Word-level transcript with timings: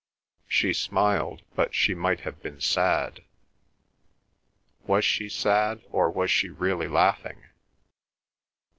She 0.47 0.73
smiled, 0.73 1.43
but 1.53 1.75
she 1.75 1.93
might 1.93 2.21
have 2.21 2.41
been 2.41 2.59
sad. 2.59 3.23
Was 4.87 5.05
she 5.05 5.29
sad, 5.29 5.83
or 5.91 6.09
was 6.09 6.31
she 6.31 6.49
really 6.49 6.87
laughing? 6.87 7.43